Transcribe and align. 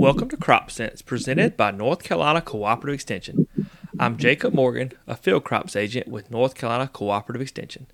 Welcome 0.00 0.30
to 0.30 0.38
Crop 0.38 0.70
Sense, 0.70 1.02
presented 1.02 1.58
by 1.58 1.72
North 1.72 2.02
Carolina 2.02 2.40
Cooperative 2.40 2.94
Extension. 2.94 3.46
I'm 3.98 4.16
Jacob 4.16 4.54
Morgan, 4.54 4.92
a 5.06 5.14
field 5.14 5.44
crops 5.44 5.76
agent 5.76 6.08
with 6.08 6.30
North 6.30 6.54
Carolina 6.54 6.88
Cooperative 6.88 7.42
Extension. 7.42 7.86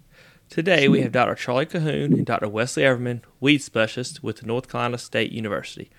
Today 0.48 0.86
we 0.86 1.00
have 1.00 1.10
Dr. 1.10 1.34
Charlie 1.34 1.66
Cahoon 1.66 2.12
and 2.12 2.24
Dr. 2.24 2.48
Wesley 2.48 2.84
Everman, 2.84 3.22
weed 3.40 3.58
specialist 3.58 4.22
with 4.22 4.46
North 4.46 4.68
Carolina 4.68 4.98
State 4.98 5.32
University. 5.32 5.90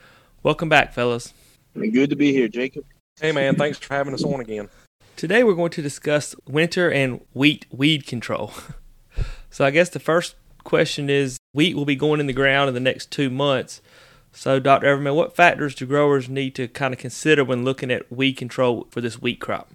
Welcome 0.44 0.70
back, 0.70 0.94
fellas. 0.94 1.34
Good 1.76 2.10
to 2.10 2.16
be 2.16 2.32
here, 2.32 2.48
Jacob. 2.48 2.86
Hey, 3.20 3.34
man, 3.34 3.58
thanks 3.58 3.78
for 3.78 3.94
having 3.94 4.14
us 4.14 4.24
on 4.24 4.40
again. 4.40 4.70
Today 5.18 5.44
we're 5.44 5.56
going 5.56 5.72
to 5.72 5.82
discuss 5.82 6.36
winter 6.48 6.90
and 6.90 7.20
wheat 7.34 7.66
weed 7.70 8.08
control. 8.08 8.54
so 9.50 9.66
I 9.66 9.72
guess 9.72 9.90
the 9.90 10.00
first 10.00 10.36
question 10.64 11.10
is 11.10 11.38
wheat 11.52 11.76
will 11.76 11.84
be 11.84 11.98
going 11.98 12.22
in 12.22 12.28
the 12.28 12.34
ground 12.34 12.70
in 12.70 12.74
the 12.74 12.80
next 12.80 13.12
two 13.12 13.30
months. 13.30 13.82
So, 14.38 14.60
Dr. 14.60 14.86
Everman, 14.86 15.16
what 15.16 15.36
factors 15.36 15.74
do 15.74 15.88
growers 15.88 16.30
need 16.30 16.54
to 16.56 16.68
kind 16.68 16.94
of 16.94 17.00
consider 17.00 17.44
when 17.44 17.64
looking 17.64 17.90
at 17.90 18.12
weed 18.12 18.34
control 18.34 18.86
for 18.92 19.02
this 19.02 19.20
wheat 19.20 19.42
crop? 19.42 19.72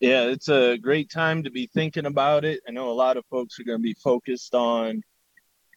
Yeah, 0.00 0.22
it's 0.22 0.48
a 0.48 0.78
great 0.78 1.10
time 1.10 1.42
to 1.42 1.50
be 1.50 1.66
thinking 1.66 2.06
about 2.06 2.46
it. 2.46 2.62
I 2.66 2.70
know 2.70 2.88
a 2.88 2.92
lot 2.92 3.18
of 3.18 3.26
folks 3.26 3.60
are 3.60 3.64
going 3.64 3.78
to 3.78 3.82
be 3.82 3.92
focused 3.92 4.54
on, 4.54 5.02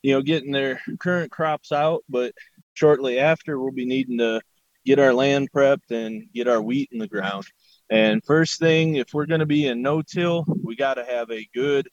you 0.04 0.14
know, 0.14 0.22
getting 0.22 0.54
their 0.54 0.80
current 1.00 1.30
crops 1.30 1.74
out, 1.74 2.06
but 2.08 2.34
shortly 2.76 3.20
after, 3.20 3.60
we'll 3.60 3.74
be 3.74 3.86
needing 3.86 4.20
to 4.20 4.40
get 4.86 4.98
our 4.98 5.14
land 5.14 5.52
prepped 5.52 5.92
and 5.92 6.32
get 6.34 6.48
our 6.48 6.62
wheat 6.62 6.88
in 6.94 6.98
the 6.98 7.10
ground. 7.10 7.46
And 7.90 8.24
first 8.24 8.58
thing, 8.58 8.96
if 8.96 9.14
we're 9.14 9.26
going 9.26 9.42
to 9.42 9.46
be 9.46 9.68
in 9.68 9.82
no-till, 9.82 10.46
we 10.64 10.78
got 10.78 10.94
to 10.94 11.04
have 11.04 11.30
a 11.30 11.46
good 11.54 11.90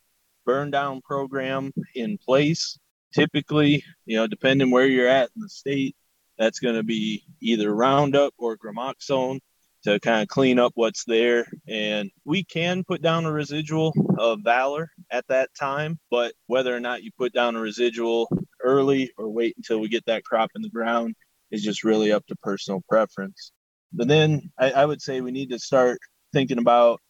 burn 0.47 0.70
down 0.70 1.01
program 1.01 1.73
in 1.97 2.19
place 2.19 2.78
typically, 3.15 3.85
you 4.07 4.17
know, 4.17 4.27
depending 4.27 4.70
where 4.70 4.87
you're 4.87 5.09
at 5.09 5.31
in 5.34 5.43
the 5.43 5.48
state, 5.48 5.97
that's 6.39 6.59
going 6.59 6.75
to 6.75 6.83
be 6.83 7.25
either 7.41 7.73
Roundup 7.75 8.34
or 8.39 8.56
Gramoxone 8.56 9.41
to 9.84 10.01
kind 10.01 10.23
of 10.23 10.29
clean 10.29 10.59
up 10.59 10.73
what's 10.75 11.05
there. 11.05 11.47
And 11.69 12.11
we 12.25 12.43
can 12.43 12.84
put 12.84 13.03
down 13.03 13.27
a 13.27 13.33
residual 13.33 13.93
of 14.19 14.41
Valor 14.43 14.91
at 15.11 15.27
that 15.29 15.51
time, 15.59 15.98
but 16.11 16.33
whether 16.47 16.75
or 16.75 16.81
not 16.81 17.03
you 17.03 17.11
put 17.17 17.33
down 17.33 17.55
a 17.55 17.61
residual 17.61 18.29
early 18.62 19.12
or 19.19 19.28
wait 19.28 19.55
until 19.56 19.78
we 19.78 19.89
get 19.89 20.06
that 20.06 20.25
crop 20.25 20.51
in 20.56 20.62
the 20.62 20.71
ground 20.71 21.15
is 21.51 21.62
just 21.62 21.84
really 21.84 22.12
up 22.12 22.27
to 22.27 22.37
personal 22.37 22.83
preference. 22.89 23.53
But 23.93 24.09
then 24.09 24.51
I, 24.59 24.73
I 24.73 24.87
would 24.87 25.03
say 25.03 25.21
we 25.21 25.31
need 25.31 25.51
to 25.51 25.59
start 25.59 25.99
thinking 26.33 26.59
about 26.59 27.01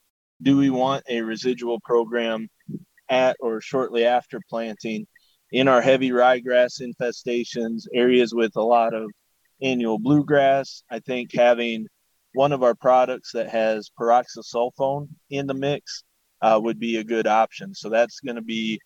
do 0.42 0.56
we 0.58 0.68
want 0.68 1.05
a 1.08 1.22
residual 1.22 1.80
program 1.80 2.48
at 3.08 3.36
or 3.41 3.61
shortly 3.61 4.05
after 4.05 4.41
planting 4.50 5.06
in 5.55 5.69
our 5.69 5.80
heavy 5.80 6.10
ryegrass 6.10 6.83
infestations, 6.83 7.86
areas 7.94 8.34
with 8.34 8.56
a 8.56 8.62
lot 8.62 8.92
of 8.92 9.08
annual 9.62 10.00
bluegrass, 10.00 10.83
I 10.91 10.98
think 10.98 11.30
having 11.33 11.86
one 12.33 12.50
of 12.50 12.64
our 12.64 12.74
products 12.74 13.30
that 13.34 13.48
has 13.50 13.88
pyroxasulfone 13.96 15.06
in 15.30 15.46
the 15.46 15.55
mix 15.55 16.02
uh, 16.42 16.58
would 16.61 16.80
be 16.80 16.96
a 16.96 17.05
good 17.05 17.28
option. 17.28 17.72
So 17.72 17.88
that's 17.88 18.19
going 18.19 18.34
to 18.34 18.42
be 18.42 18.80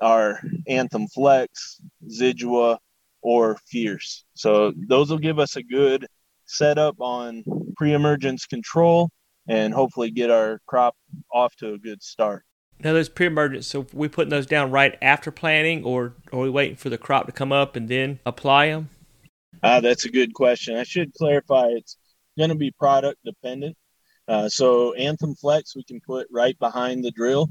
our 0.00 0.40
Anthem 0.66 1.06
Flex, 1.08 1.82
Zidua, 2.08 2.78
or 3.20 3.58
Fierce. 3.66 4.24
So 4.32 4.72
those 4.88 5.10
will 5.10 5.18
give 5.18 5.38
us 5.38 5.56
a 5.56 5.62
good 5.62 6.06
setup 6.46 6.98
on 6.98 7.44
pre-emergence 7.76 8.46
control 8.46 9.10
and 9.48 9.74
hopefully 9.74 10.10
get 10.12 10.30
our 10.30 10.62
crop 10.64 10.96
off 11.30 11.54
to 11.56 11.74
a 11.74 11.78
good 11.78 12.02
start. 12.02 12.45
Now 12.82 12.92
those 12.92 13.08
pre-emergence, 13.08 13.66
so 13.66 13.86
we 13.92 14.08
putting 14.08 14.30
those 14.30 14.46
down 14.46 14.70
right 14.70 14.96
after 15.00 15.30
planting, 15.30 15.84
or 15.84 16.12
are 16.32 16.40
we 16.40 16.50
waiting 16.50 16.76
for 16.76 16.90
the 16.90 16.98
crop 16.98 17.26
to 17.26 17.32
come 17.32 17.52
up 17.52 17.74
and 17.74 17.88
then 17.88 18.20
apply 18.26 18.68
them? 18.68 18.90
Uh, 19.62 19.80
that's 19.80 20.04
a 20.04 20.10
good 20.10 20.34
question. 20.34 20.76
I 20.76 20.84
should 20.84 21.14
clarify 21.14 21.68
it's 21.68 21.96
going 22.36 22.50
to 22.50 22.56
be 22.56 22.70
product 22.70 23.18
dependent. 23.24 23.76
Uh, 24.28 24.48
so 24.48 24.92
Anthem 24.94 25.34
Flex 25.34 25.74
we 25.74 25.84
can 25.84 26.00
put 26.00 26.26
right 26.30 26.58
behind 26.58 27.02
the 27.02 27.10
drill, 27.10 27.48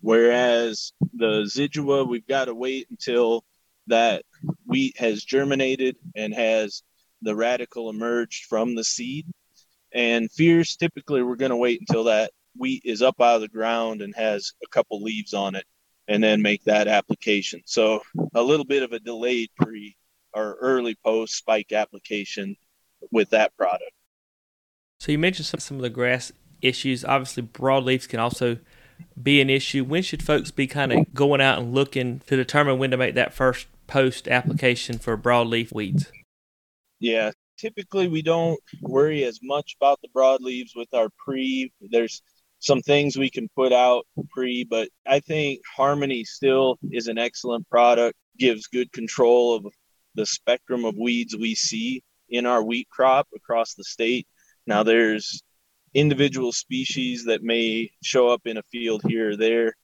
whereas 0.00 0.92
the 1.14 1.48
Zidua 1.48 2.06
we've 2.06 2.26
got 2.26 2.46
to 2.46 2.54
wait 2.54 2.86
until 2.90 3.44
that 3.86 4.24
wheat 4.66 4.98
has 4.98 5.24
germinated 5.24 5.96
and 6.14 6.34
has 6.34 6.82
the 7.22 7.34
radical 7.34 7.90
emerged 7.90 8.44
from 8.46 8.74
the 8.74 8.84
seed. 8.84 9.26
And 9.92 10.30
Fierce 10.30 10.76
typically 10.76 11.22
we're 11.22 11.36
going 11.36 11.50
to 11.50 11.56
wait 11.56 11.80
until 11.80 12.04
that 12.04 12.32
wheat 12.56 12.82
is 12.84 13.02
up 13.02 13.20
out 13.20 13.36
of 13.36 13.40
the 13.40 13.48
ground 13.48 14.02
and 14.02 14.14
has 14.16 14.52
a 14.62 14.68
couple 14.68 15.02
leaves 15.02 15.34
on 15.34 15.54
it 15.54 15.64
and 16.08 16.22
then 16.22 16.42
make 16.42 16.64
that 16.64 16.88
application. 16.88 17.62
So 17.64 18.00
a 18.34 18.42
little 18.42 18.66
bit 18.66 18.82
of 18.82 18.92
a 18.92 18.98
delayed 18.98 19.50
pre 19.56 19.96
or 20.34 20.56
early 20.60 20.96
post 21.04 21.36
spike 21.36 21.72
application 21.72 22.56
with 23.10 23.30
that 23.30 23.56
product. 23.56 23.92
So 24.98 25.12
you 25.12 25.18
mentioned 25.18 25.46
some, 25.46 25.60
some 25.60 25.76
of 25.76 25.82
the 25.82 25.90
grass 25.90 26.32
issues. 26.60 27.04
Obviously, 27.04 27.44
broadleafs 27.44 28.08
can 28.08 28.20
also 28.20 28.58
be 29.20 29.40
an 29.40 29.48
issue. 29.48 29.84
When 29.84 30.02
should 30.02 30.22
folks 30.22 30.50
be 30.50 30.66
kind 30.66 30.92
of 30.92 31.14
going 31.14 31.40
out 31.40 31.58
and 31.58 31.72
looking 31.72 32.20
to 32.26 32.36
determine 32.36 32.78
when 32.78 32.90
to 32.90 32.96
make 32.96 33.14
that 33.14 33.32
first 33.32 33.66
post 33.86 34.28
application 34.28 34.98
for 34.98 35.16
broadleaf 35.16 35.72
weeds? 35.72 36.12
Yeah, 36.98 37.30
typically 37.56 38.08
we 38.08 38.22
don't 38.22 38.60
worry 38.82 39.24
as 39.24 39.40
much 39.42 39.76
about 39.80 40.00
the 40.02 40.08
broadleaves 40.08 40.70
with 40.76 40.92
our 40.92 41.08
pre. 41.24 41.72
There's 41.80 42.22
some 42.60 42.82
things 42.82 43.16
we 43.16 43.30
can 43.30 43.48
put 43.56 43.72
out 43.72 44.06
pre, 44.30 44.64
but 44.64 44.88
I 45.06 45.20
think 45.20 45.60
Harmony 45.76 46.24
still 46.24 46.78
is 46.90 47.08
an 47.08 47.18
excellent 47.18 47.68
product, 47.68 48.16
gives 48.38 48.66
good 48.66 48.92
control 48.92 49.56
of 49.56 49.66
the 50.14 50.26
spectrum 50.26 50.84
of 50.84 50.94
weeds 50.96 51.36
we 51.36 51.54
see 51.54 52.02
in 52.28 52.46
our 52.46 52.62
wheat 52.62 52.88
crop 52.90 53.26
across 53.34 53.74
the 53.74 53.84
state. 53.84 54.28
Now, 54.66 54.82
there's 54.82 55.42
individual 55.94 56.52
species 56.52 57.24
that 57.24 57.42
may 57.42 57.90
show 58.02 58.28
up 58.28 58.42
in 58.44 58.58
a 58.58 58.62
field 58.70 59.02
here 59.08 59.30
or 59.30 59.36
there 59.36 59.74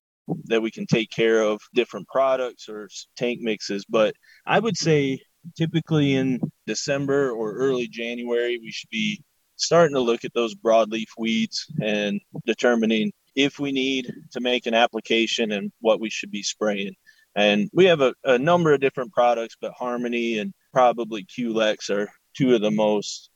that 0.45 0.61
we 0.61 0.71
can 0.71 0.87
take 0.87 1.11
care 1.11 1.41
of 1.41 1.61
different 1.75 2.07
products 2.09 2.69
or 2.69 2.89
tank 3.17 3.41
mixes, 3.41 3.85
but 3.89 4.15
I 4.47 4.59
would 4.59 4.77
say 4.77 5.21
typically 5.57 6.15
in 6.15 6.41
December 6.67 7.31
or 7.31 7.55
early 7.55 7.89
January, 7.89 8.59
we 8.59 8.71
should 8.71 8.91
be 8.91 9.23
starting 9.57 9.95
to 9.95 10.01
look 10.01 10.25
at 10.25 10.35
those 10.35 10.55
broadleaf 10.55 11.09
weeds 11.19 11.67
and 11.83 12.21
determining 12.47 13.13
if 13.35 13.59
we 13.59 13.73
need 13.73 14.13
to 14.33 14.41
make 14.41 14.67
an 14.67 14.75
application 14.75 15.53
and 15.53 15.73
what 15.81 16.01
we 16.01 16.11
should 16.11 16.31
be 16.31 16.43
spraying. 16.43 16.95
And 17.35 17.69
we 17.73 17.85
have 17.87 18.01
a, 18.01 18.15
a 18.25 18.39
number 18.39 18.73
of 18.73 18.81
different 18.81 19.13
products, 19.13 19.57
but 19.61 19.73
Harmony 19.73 20.39
and 20.39 20.55
probably 20.73 21.25
Quelex 21.25 21.91
are 21.91 22.09
two 22.35 22.55
of 22.55 22.63
the 22.63 22.71
most 22.71 23.31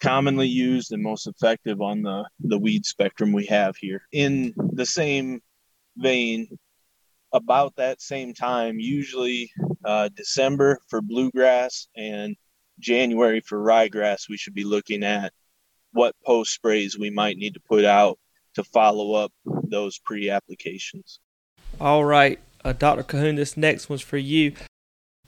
commonly 0.00 0.48
used 0.48 0.92
and 0.92 1.02
most 1.02 1.26
effective 1.26 1.80
on 1.80 2.02
the, 2.02 2.24
the 2.40 2.58
weed 2.58 2.84
spectrum 2.84 3.32
we 3.32 3.46
have 3.46 3.76
here. 3.76 4.02
In 4.12 4.52
the 4.72 4.86
same 4.86 5.40
vein, 5.96 6.48
about 7.32 7.76
that 7.76 8.00
same 8.00 8.34
time, 8.34 8.78
usually 8.78 9.50
uh, 9.84 10.08
December 10.14 10.78
for 10.88 11.00
bluegrass 11.02 11.88
and 11.96 12.36
January 12.78 13.40
for 13.40 13.58
ryegrass, 13.58 14.28
we 14.28 14.36
should 14.36 14.54
be 14.54 14.64
looking 14.64 15.02
at 15.02 15.32
what 15.96 16.14
post 16.24 16.52
sprays 16.52 16.98
we 16.98 17.10
might 17.10 17.38
need 17.38 17.54
to 17.54 17.60
put 17.60 17.84
out 17.84 18.18
to 18.54 18.62
follow 18.62 19.14
up 19.14 19.32
those 19.64 19.98
pre 19.98 20.30
applications. 20.30 21.20
All 21.80 22.04
right, 22.04 22.38
uh, 22.64 22.72
Dr. 22.72 23.02
Cahoon, 23.02 23.36
this 23.36 23.56
next 23.56 23.88
one's 23.88 24.02
for 24.02 24.18
you. 24.18 24.52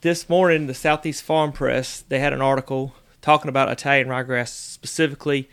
This 0.02 0.28
morning, 0.28 0.66
the 0.66 0.74
Southeast 0.74 1.22
Farm 1.22 1.52
Press 1.52 2.00
they 2.00 2.20
had 2.20 2.32
an 2.32 2.42
article 2.42 2.94
talking 3.20 3.48
about 3.48 3.70
Italian 3.70 4.08
ryegrass 4.08 4.48
specifically 4.48 5.48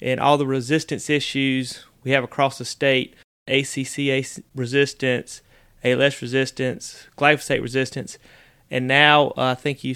and 0.00 0.20
all 0.20 0.38
the 0.38 0.46
resistance 0.46 1.10
issues 1.10 1.84
we 2.02 2.12
have 2.12 2.24
across 2.24 2.58
the 2.58 2.64
state, 2.64 3.14
ACCase 3.48 4.42
resistance, 4.54 5.42
ALS 5.82 6.22
resistance, 6.22 7.06
glyphosate 7.18 7.60
resistance, 7.60 8.18
and 8.70 8.86
now 8.86 9.28
uh, 9.36 9.52
I 9.52 9.54
think 9.54 9.84
you 9.84 9.94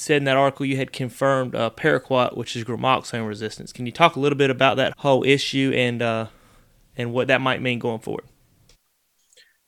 said 0.00 0.16
in 0.16 0.24
that 0.24 0.36
article 0.36 0.66
you 0.66 0.76
had 0.76 0.92
confirmed 0.92 1.54
uh, 1.54 1.70
paraquat, 1.70 2.36
which 2.36 2.56
is 2.56 2.64
gramoxone 2.64 3.26
resistance. 3.28 3.72
Can 3.72 3.86
you 3.86 3.92
talk 3.92 4.16
a 4.16 4.20
little 4.20 4.38
bit 4.38 4.50
about 4.50 4.76
that 4.78 4.94
whole 4.98 5.24
issue 5.24 5.72
and 5.74 6.00
uh, 6.00 6.26
and 6.96 7.12
what 7.12 7.28
that 7.28 7.40
might 7.40 7.62
mean 7.62 7.78
going 7.78 8.00
forward? 8.00 8.24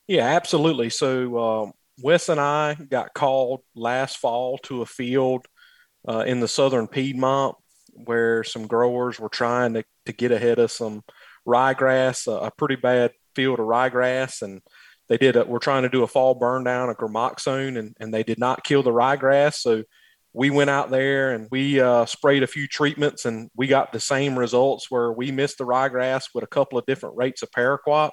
Yeah, 0.08 0.26
absolutely. 0.26 0.90
So 0.90 1.36
uh, 1.36 1.70
Wes 2.02 2.28
and 2.28 2.40
I 2.40 2.74
got 2.74 3.14
called 3.14 3.60
last 3.74 4.18
fall 4.18 4.58
to 4.58 4.82
a 4.82 4.86
field 4.86 5.46
uh, 6.08 6.24
in 6.26 6.40
the 6.40 6.48
southern 6.48 6.88
Piedmont 6.88 7.56
where 7.92 8.42
some 8.42 8.66
growers 8.66 9.20
were 9.20 9.28
trying 9.28 9.74
to, 9.74 9.84
to 10.06 10.12
get 10.12 10.32
ahead 10.32 10.58
of 10.58 10.70
some 10.70 11.02
ryegrass, 11.46 12.26
a 12.26 12.50
pretty 12.50 12.76
bad 12.76 13.12
field 13.34 13.60
of 13.60 13.66
ryegrass, 13.66 14.42
and 14.42 14.62
they 15.08 15.18
did. 15.18 15.36
A, 15.36 15.44
we're 15.44 15.58
trying 15.58 15.82
to 15.82 15.88
do 15.88 16.02
a 16.02 16.08
fall 16.08 16.34
burn 16.34 16.64
down 16.64 16.88
of 16.88 16.96
gramoxone, 16.96 17.78
and, 17.78 17.94
and 18.00 18.12
they 18.14 18.22
did 18.22 18.38
not 18.38 18.64
kill 18.64 18.82
the 18.82 18.90
ryegrass. 18.90 19.54
So 19.56 19.84
we 20.34 20.50
went 20.50 20.70
out 20.70 20.90
there 20.90 21.32
and 21.32 21.48
we 21.50 21.80
uh, 21.80 22.06
sprayed 22.06 22.42
a 22.42 22.46
few 22.46 22.66
treatments 22.66 23.26
and 23.26 23.50
we 23.54 23.66
got 23.66 23.92
the 23.92 24.00
same 24.00 24.38
results 24.38 24.90
where 24.90 25.12
we 25.12 25.30
missed 25.30 25.58
the 25.58 25.64
ryegrass 25.64 26.24
with 26.34 26.42
a 26.42 26.48
couple 26.48 26.78
of 26.78 26.86
different 26.86 27.16
rates 27.16 27.42
of 27.42 27.50
paraquat. 27.50 28.10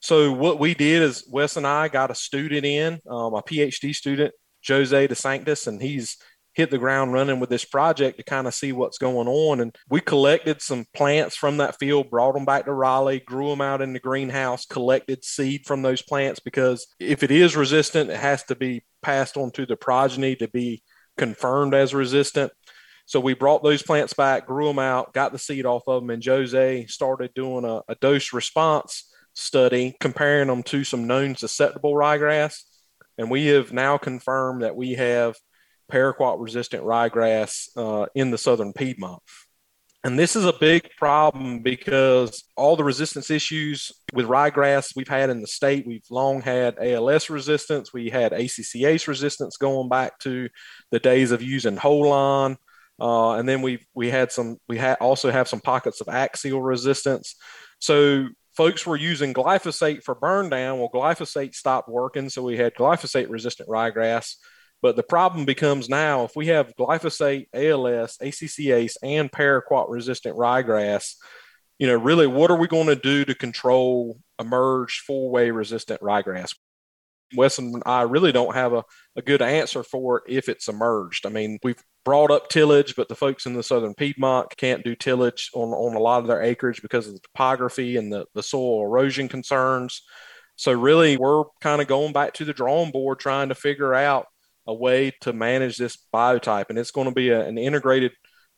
So 0.00 0.32
what 0.32 0.58
we 0.58 0.74
did 0.74 1.00
is 1.00 1.26
Wes 1.30 1.56
and 1.56 1.66
I 1.66 1.88
got 1.88 2.10
a 2.10 2.14
student 2.14 2.66
in, 2.66 3.00
um, 3.08 3.34
a 3.34 3.42
PhD 3.42 3.94
student, 3.94 4.34
Jose 4.66 5.06
De 5.06 5.14
Sanctis, 5.14 5.66
and 5.66 5.80
he's 5.80 6.18
hit 6.54 6.70
the 6.70 6.78
ground 6.78 7.12
running 7.12 7.40
with 7.40 7.48
this 7.48 7.64
project 7.64 8.18
to 8.18 8.24
kind 8.24 8.46
of 8.46 8.54
see 8.54 8.72
what's 8.72 8.98
going 8.98 9.28
on. 9.28 9.60
And 9.60 9.74
we 9.88 10.00
collected 10.00 10.60
some 10.60 10.84
plants 10.94 11.34
from 11.34 11.56
that 11.58 11.78
field, 11.78 12.10
brought 12.10 12.34
them 12.34 12.44
back 12.44 12.66
to 12.66 12.72
Raleigh, 12.72 13.20
grew 13.20 13.48
them 13.48 13.60
out 13.60 13.80
in 13.80 13.92
the 13.92 14.00
greenhouse, 14.00 14.66
collected 14.66 15.24
seed 15.24 15.66
from 15.66 15.82
those 15.82 16.02
plants 16.02 16.40
because 16.40 16.86
if 17.00 17.22
it 17.22 17.30
is 17.30 17.56
resistant, 17.56 18.10
it 18.10 18.18
has 18.18 18.42
to 18.44 18.54
be 18.54 18.84
passed 19.02 19.36
on 19.36 19.50
to 19.52 19.64
the 19.64 19.76
progeny 19.76 20.36
to 20.36 20.48
be 20.48 20.82
confirmed 21.16 21.74
as 21.74 21.94
resistant. 21.94 22.52
So 23.06 23.20
we 23.20 23.34
brought 23.34 23.62
those 23.62 23.82
plants 23.82 24.12
back, 24.12 24.46
grew 24.46 24.66
them 24.66 24.78
out, 24.78 25.12
got 25.12 25.32
the 25.32 25.38
seed 25.38 25.66
off 25.66 25.82
of 25.86 26.02
them, 26.02 26.10
and 26.10 26.24
Jose 26.24 26.86
started 26.86 27.34
doing 27.34 27.64
a, 27.64 27.82
a 27.88 27.94
dose 27.96 28.32
response 28.32 29.12
study 29.34 29.96
comparing 30.00 30.48
them 30.48 30.62
to 30.62 30.84
some 30.84 31.06
known 31.06 31.34
susceptible 31.36 31.94
ryegrass. 31.94 32.60
And 33.18 33.30
we 33.30 33.46
have 33.46 33.72
now 33.72 33.98
confirmed 33.98 34.62
that 34.62 34.76
we 34.76 34.92
have 34.92 35.36
paraquat 35.90 36.40
resistant 36.40 36.84
ryegrass 36.84 37.68
uh, 37.76 38.06
in 38.14 38.30
the 38.30 38.38
southern 38.38 38.72
Piedmont. 38.72 39.22
And 40.04 40.18
this 40.18 40.34
is 40.34 40.44
a 40.44 40.52
big 40.52 40.90
problem 40.98 41.60
because 41.60 42.44
all 42.56 42.74
the 42.74 42.82
resistance 42.82 43.30
issues 43.30 43.92
with 44.12 44.26
ryegrass 44.26 44.96
we've 44.96 45.06
had 45.06 45.30
in 45.30 45.40
the 45.40 45.46
state, 45.46 45.86
we've 45.86 46.04
long 46.10 46.40
had 46.40 46.76
ALS 46.80 47.30
resistance. 47.30 47.92
We 47.92 48.10
had 48.10 48.32
ACCase 48.32 49.06
resistance 49.06 49.56
going 49.56 49.88
back 49.88 50.18
to 50.20 50.48
the 50.90 50.98
days 50.98 51.30
of 51.30 51.40
using 51.40 51.76
Hoelon. 51.76 52.56
Uh, 53.00 53.34
and 53.34 53.48
then 53.48 53.62
we 53.62 53.78
we 53.94 54.10
had 54.10 54.32
some 54.32 54.58
we 54.68 54.76
had 54.76 54.96
also 55.00 55.30
have 55.30 55.48
some 55.48 55.60
pockets 55.60 56.00
of 56.00 56.08
Axial 56.08 56.62
resistance. 56.62 57.36
So 57.78 58.26
folks 58.56 58.84
were 58.84 58.96
using 58.96 59.32
glyphosate 59.32 60.02
for 60.02 60.14
burn 60.14 60.50
down. 60.50 60.78
Well, 60.78 60.90
glyphosate 60.92 61.54
stopped 61.54 61.88
working, 61.88 62.28
so 62.28 62.42
we 62.42 62.56
had 62.56 62.74
glyphosate 62.74 63.30
resistant 63.30 63.68
ryegrass. 63.68 64.34
But 64.82 64.96
the 64.96 65.04
problem 65.04 65.44
becomes 65.44 65.88
now 65.88 66.24
if 66.24 66.32
we 66.34 66.48
have 66.48 66.74
glyphosate, 66.76 67.46
ALS, 67.54 68.18
ACCase, 68.20 68.96
and 69.02 69.30
paraquat 69.30 69.86
resistant 69.88 70.36
ryegrass, 70.36 71.14
you 71.78 71.86
know, 71.86 71.96
really 71.96 72.26
what 72.26 72.50
are 72.50 72.58
we 72.58 72.66
going 72.66 72.88
to 72.88 72.96
do 72.96 73.24
to 73.24 73.34
control 73.34 74.18
emerged 74.40 75.02
four 75.06 75.30
way 75.30 75.50
resistant 75.52 76.00
ryegrass? 76.00 76.54
Wesson 77.34 77.72
and 77.74 77.82
I 77.86 78.02
really 78.02 78.32
don't 78.32 78.54
have 78.54 78.72
a, 78.72 78.84
a 79.16 79.22
good 79.22 79.40
answer 79.40 79.82
for 79.82 80.22
if 80.28 80.48
it's 80.48 80.68
emerged. 80.68 81.26
I 81.26 81.30
mean, 81.30 81.58
we've 81.62 81.82
brought 82.04 82.30
up 82.30 82.48
tillage, 82.48 82.96
but 82.96 83.08
the 83.08 83.14
folks 83.14 83.46
in 83.46 83.54
the 83.54 83.62
southern 83.62 83.94
Piedmont 83.94 84.54
can't 84.56 84.84
do 84.84 84.94
tillage 84.94 85.50
on, 85.54 85.70
on 85.70 85.94
a 85.94 86.00
lot 86.00 86.20
of 86.20 86.26
their 86.26 86.42
acreage 86.42 86.82
because 86.82 87.06
of 87.06 87.14
the 87.14 87.20
topography 87.20 87.96
and 87.96 88.12
the, 88.12 88.26
the 88.34 88.42
soil 88.42 88.84
erosion 88.84 89.28
concerns. 89.28 90.02
So, 90.56 90.72
really, 90.72 91.16
we're 91.16 91.44
kind 91.60 91.80
of 91.80 91.88
going 91.88 92.12
back 92.12 92.34
to 92.34 92.44
the 92.44 92.52
drawing 92.52 92.90
board 92.90 93.18
trying 93.18 93.48
to 93.48 93.54
figure 93.54 93.94
out 93.94 94.26
a 94.66 94.74
way 94.74 95.12
to 95.22 95.32
manage 95.32 95.76
this 95.76 95.98
biotype. 96.12 96.66
And 96.68 96.78
it's 96.78 96.90
going 96.90 97.08
to 97.08 97.14
be 97.14 97.30
a, 97.30 97.46
an 97.46 97.58
integrated 97.58 98.12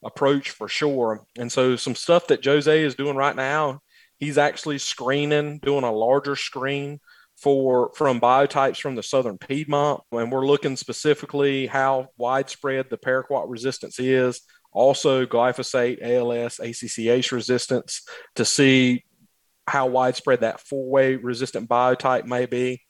approach 0.04 0.50
for 0.50 0.68
sure. 0.68 1.24
And 1.38 1.50
so, 1.50 1.76
some 1.76 1.94
stuff 1.94 2.26
that 2.28 2.44
Jose 2.44 2.82
is 2.82 2.94
doing 2.94 3.16
right 3.16 3.36
now, 3.36 3.80
he's 4.18 4.38
actually 4.38 4.78
screening, 4.78 5.58
doing 5.58 5.84
a 5.84 5.92
larger 5.92 6.36
screen 6.36 7.00
for 7.36 7.90
from 7.94 8.20
biotypes 8.20 8.80
from 8.80 8.94
the 8.94 9.02
southern 9.02 9.38
Piedmont, 9.38 10.02
and 10.12 10.30
we're 10.30 10.46
looking 10.46 10.76
specifically 10.76 11.66
how 11.66 12.08
widespread 12.16 12.86
the 12.90 12.98
paraquat 12.98 13.46
resistance 13.48 13.98
is. 13.98 14.40
Also, 14.72 15.24
glyphosate, 15.24 16.02
ALS, 16.02 16.58
ACCase 16.58 17.30
resistance 17.30 18.02
to 18.34 18.44
see 18.44 19.04
how 19.66 19.86
widespread 19.86 20.40
that 20.40 20.60
four-way 20.60 21.16
resistant 21.16 21.68
biotype 21.68 22.24
may 22.24 22.46
be. 22.46 22.83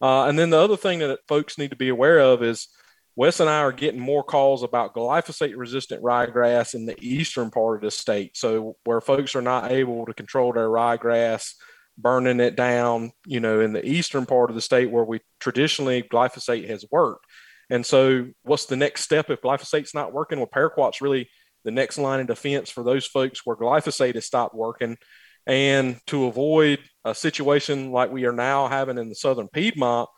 Uh, 0.00 0.26
and 0.26 0.38
then 0.38 0.50
the 0.50 0.58
other 0.58 0.76
thing 0.76 1.00
that 1.00 1.20
folks 1.26 1.58
need 1.58 1.70
to 1.70 1.76
be 1.76 1.88
aware 1.88 2.20
of 2.20 2.42
is 2.42 2.68
Wes 3.16 3.40
and 3.40 3.50
I 3.50 3.58
are 3.58 3.72
getting 3.72 3.98
more 3.98 4.22
calls 4.22 4.62
about 4.62 4.94
glyphosate 4.94 5.56
resistant 5.56 6.04
ryegrass 6.04 6.74
in 6.74 6.86
the 6.86 6.96
eastern 7.00 7.50
part 7.50 7.76
of 7.76 7.82
the 7.82 7.90
state. 7.90 8.36
So, 8.36 8.76
where 8.84 9.00
folks 9.00 9.34
are 9.34 9.42
not 9.42 9.72
able 9.72 10.06
to 10.06 10.14
control 10.14 10.52
their 10.52 10.68
ryegrass, 10.68 11.54
burning 11.96 12.38
it 12.38 12.54
down, 12.54 13.10
you 13.26 13.40
know, 13.40 13.60
in 13.60 13.72
the 13.72 13.84
eastern 13.84 14.24
part 14.24 14.50
of 14.50 14.54
the 14.54 14.62
state 14.62 14.92
where 14.92 15.02
we 15.02 15.18
traditionally 15.40 16.04
glyphosate 16.04 16.68
has 16.68 16.84
worked. 16.92 17.26
And 17.68 17.84
so, 17.84 18.28
what's 18.42 18.66
the 18.66 18.76
next 18.76 19.02
step 19.02 19.30
if 19.30 19.42
glyphosate's 19.42 19.94
not 19.94 20.12
working? 20.12 20.38
Well, 20.38 20.46
paraquat's 20.46 21.02
really 21.02 21.28
the 21.64 21.72
next 21.72 21.98
line 21.98 22.20
of 22.20 22.28
defense 22.28 22.70
for 22.70 22.84
those 22.84 23.04
folks 23.04 23.44
where 23.44 23.56
glyphosate 23.56 24.14
has 24.14 24.26
stopped 24.26 24.54
working. 24.54 24.96
And 25.44 25.98
to 26.06 26.26
avoid 26.26 26.78
a 27.10 27.14
situation 27.14 27.90
like 27.90 28.10
we 28.10 28.24
are 28.24 28.32
now 28.32 28.68
having 28.68 28.98
in 28.98 29.08
the 29.08 29.14
southern 29.14 29.48
Piedmont, 29.48 30.08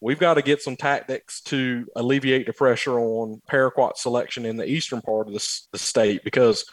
we've 0.00 0.18
got 0.18 0.34
to 0.34 0.42
get 0.42 0.62
some 0.62 0.76
tactics 0.76 1.40
to 1.42 1.86
alleviate 1.96 2.46
the 2.46 2.52
pressure 2.52 2.98
on 2.98 3.40
paraquat 3.50 3.96
selection 3.96 4.46
in 4.46 4.56
the 4.56 4.68
eastern 4.68 5.00
part 5.00 5.28
of 5.28 5.34
the, 5.34 5.60
the 5.72 5.78
state 5.78 6.22
because 6.24 6.64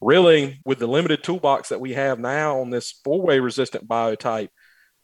really 0.00 0.60
with 0.64 0.78
the 0.78 0.86
limited 0.86 1.22
toolbox 1.22 1.70
that 1.70 1.80
we 1.80 1.94
have 1.94 2.18
now 2.18 2.60
on 2.60 2.70
this 2.70 3.00
four-way 3.02 3.40
resistant 3.40 3.88
biotype 3.88 4.48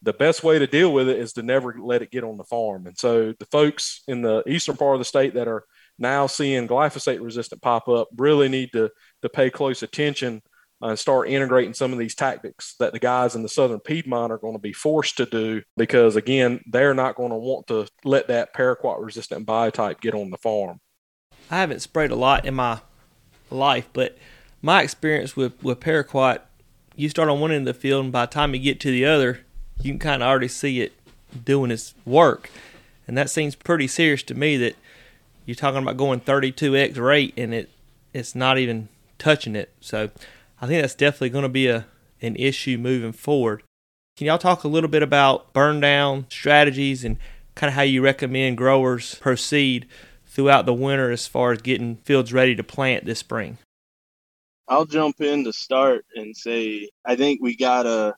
the 0.02 0.12
best 0.12 0.42
way 0.42 0.58
to 0.58 0.66
deal 0.66 0.92
with 0.92 1.08
it 1.08 1.18
is 1.18 1.32
to 1.34 1.42
never 1.42 1.76
let 1.80 2.02
it 2.02 2.10
get 2.10 2.24
on 2.24 2.36
the 2.36 2.44
farm. 2.44 2.86
And 2.86 2.98
so 2.98 3.32
the 3.38 3.46
folks 3.46 4.02
in 4.08 4.20
the 4.20 4.42
eastern 4.48 4.76
part 4.76 4.96
of 4.96 4.98
the 4.98 5.04
state 5.04 5.34
that 5.34 5.48
are 5.48 5.64
now 5.98 6.26
seeing 6.26 6.66
glyphosate 6.66 7.22
resistant 7.22 7.62
pop 7.62 7.88
up 7.88 8.08
really 8.16 8.48
need 8.48 8.72
to 8.72 8.90
to 9.22 9.28
pay 9.28 9.48
close 9.50 9.82
attention 9.82 10.42
and 10.82 10.98
start 10.98 11.28
integrating 11.28 11.72
some 11.72 11.92
of 11.92 11.98
these 11.98 12.14
tactics 12.14 12.74
that 12.80 12.92
the 12.92 12.98
guys 12.98 13.34
in 13.34 13.42
the 13.42 13.48
southern 13.48 13.80
Piedmont 13.80 14.32
are 14.32 14.38
going 14.38 14.54
to 14.54 14.60
be 14.60 14.72
forced 14.72 15.16
to 15.16 15.26
do 15.26 15.62
because 15.76 16.16
again 16.16 16.60
they're 16.70 16.94
not 16.94 17.14
going 17.14 17.30
to 17.30 17.36
want 17.36 17.68
to 17.68 17.86
let 18.04 18.28
that 18.28 18.52
paraquat 18.54 19.02
resistant 19.02 19.46
biotype 19.46 20.00
get 20.00 20.14
on 20.14 20.30
the 20.30 20.38
farm. 20.38 20.80
I 21.50 21.58
haven't 21.58 21.80
sprayed 21.80 22.10
a 22.10 22.16
lot 22.16 22.44
in 22.44 22.54
my 22.54 22.80
life, 23.50 23.88
but 23.92 24.18
my 24.60 24.82
experience 24.82 25.36
with 25.36 25.60
with 25.62 25.80
paraquat, 25.80 26.40
you 26.96 27.08
start 27.08 27.28
on 27.28 27.40
one 27.40 27.52
end 27.52 27.68
of 27.68 27.74
the 27.74 27.80
field, 27.80 28.04
and 28.04 28.12
by 28.12 28.26
the 28.26 28.32
time 28.32 28.54
you 28.54 28.60
get 28.60 28.80
to 28.80 28.90
the 28.90 29.04
other, 29.04 29.40
you 29.80 29.92
can 29.92 29.98
kind 29.98 30.22
of 30.22 30.28
already 30.28 30.48
see 30.48 30.80
it 30.80 30.92
doing 31.44 31.70
its 31.70 31.94
work, 32.04 32.50
and 33.06 33.16
that 33.16 33.30
seems 33.30 33.54
pretty 33.54 33.86
serious 33.86 34.22
to 34.24 34.34
me. 34.34 34.56
That 34.56 34.76
you're 35.46 35.54
talking 35.54 35.82
about 35.82 35.96
going 35.96 36.20
32x 36.20 36.98
rate, 36.98 37.34
and 37.36 37.52
it 37.54 37.70
it's 38.12 38.34
not 38.34 38.58
even 38.58 38.88
touching 39.18 39.56
it. 39.56 39.70
So 39.80 40.10
I 40.62 40.68
think 40.68 40.80
that's 40.80 40.94
definitely 40.94 41.30
going 41.30 41.42
to 41.42 41.48
be 41.48 41.66
a 41.66 41.86
an 42.22 42.36
issue 42.36 42.78
moving 42.78 43.10
forward. 43.10 43.64
Can 44.16 44.28
y'all 44.28 44.38
talk 44.38 44.62
a 44.62 44.68
little 44.68 44.88
bit 44.88 45.02
about 45.02 45.52
burn 45.52 45.80
down 45.80 46.26
strategies 46.30 47.04
and 47.04 47.18
kind 47.56 47.68
of 47.68 47.74
how 47.74 47.82
you 47.82 48.00
recommend 48.00 48.56
growers 48.56 49.16
proceed 49.16 49.88
throughout 50.24 50.64
the 50.64 50.72
winter 50.72 51.10
as 51.10 51.26
far 51.26 51.50
as 51.50 51.60
getting 51.60 51.96
fields 51.96 52.32
ready 52.32 52.54
to 52.54 52.62
plant 52.62 53.04
this 53.04 53.18
spring? 53.18 53.58
I'll 54.68 54.86
jump 54.86 55.20
in 55.20 55.42
to 55.44 55.52
start 55.52 56.04
and 56.14 56.36
say 56.36 56.90
I 57.04 57.16
think 57.16 57.42
we 57.42 57.56
gotta 57.56 58.14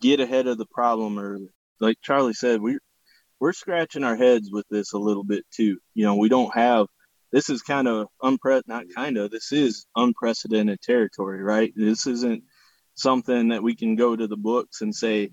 get 0.00 0.18
ahead 0.18 0.46
of 0.46 0.56
the 0.56 0.66
problem 0.66 1.18
early. 1.18 1.50
Like 1.78 1.98
Charlie 2.02 2.32
said, 2.32 2.62
we 2.62 2.78
we're 3.38 3.52
scratching 3.52 4.02
our 4.02 4.16
heads 4.16 4.48
with 4.50 4.64
this 4.70 4.94
a 4.94 4.98
little 4.98 5.24
bit 5.24 5.44
too. 5.50 5.76
You 5.92 6.06
know, 6.06 6.16
we 6.16 6.30
don't 6.30 6.54
have 6.54 6.86
this 7.32 7.50
is 7.50 7.62
kind 7.62 7.88
of 7.88 8.08
unpre 8.22 8.62
not 8.66 8.84
kind 8.94 9.16
of 9.16 9.30
this 9.30 9.52
is 9.52 9.86
unprecedented 9.96 10.80
territory, 10.80 11.42
right? 11.42 11.72
This 11.76 12.06
isn't 12.06 12.44
something 12.94 13.48
that 13.48 13.62
we 13.62 13.74
can 13.74 13.96
go 13.96 14.16
to 14.16 14.26
the 14.26 14.36
books 14.36 14.80
and 14.80 14.94
say 14.94 15.30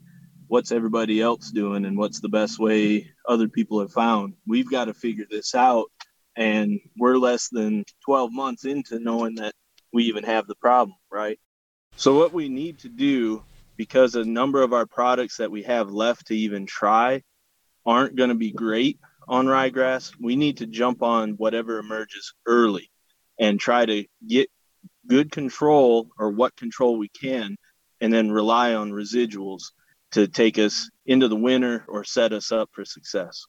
what's 0.48 0.72
everybody 0.72 1.22
else 1.22 1.50
doing 1.52 1.86
and 1.86 1.98
what's 1.98 2.20
the 2.20 2.30
best 2.30 2.60
way 2.60 3.10
other 3.28 3.48
people 3.48 3.80
have 3.80 3.92
found. 3.92 4.34
We've 4.46 4.70
got 4.70 4.86
to 4.86 4.94
figure 4.94 5.26
this 5.30 5.56
out 5.56 5.86
and 6.36 6.80
we're 6.98 7.18
less 7.18 7.50
than 7.50 7.86
12 8.06 8.32
months 8.32 8.66
into 8.66 9.00
knowing 9.00 9.36
that 9.36 9.54
we 9.94 10.06
even 10.06 10.24
have 10.24 10.48
the 10.48 10.56
problem, 10.56 10.98
right? 11.12 11.40
So 11.96 12.18
what 12.18 12.34
we 12.34 12.50
need 12.50 12.80
to 12.80 12.90
do 12.90 13.44
because 13.78 14.16
a 14.16 14.24
number 14.24 14.62
of 14.62 14.74
our 14.74 14.86
products 14.86 15.38
that 15.38 15.52
we 15.52 15.64
have 15.64 15.90
left 15.92 16.28
to 16.28 16.36
even 16.36 16.66
try 16.66 17.24
aren't 17.86 18.16
going 18.16 18.30
to 18.30 18.36
be 18.36 18.52
great 18.52 19.00
on 19.28 19.46
ryegrass, 19.48 20.14
we 20.20 20.36
need 20.36 20.58
to 20.58 20.66
jump 20.66 21.02
on 21.02 21.32
whatever 21.32 21.80
emerges 21.80 22.34
early 22.46 22.90
and 23.40 23.60
try 23.60 23.86
to 23.86 24.06
get 24.28 24.50
good 25.08 25.32
control 25.32 26.10
or 26.18 26.32
what 26.32 26.56
control 26.56 26.98
we 26.98 27.10
can 27.10 27.56
and 28.02 28.14
then 28.14 28.32
rely 28.32 28.74
on 28.74 28.92
residuals 28.92 29.64
to 30.12 30.28
take 30.28 30.58
us 30.60 30.90
into 31.06 31.28
the 31.28 31.36
winter 31.36 31.86
or 31.88 32.04
set 32.04 32.34
us 32.34 32.52
up 32.52 32.70
for 32.74 32.86
success. 32.86 33.46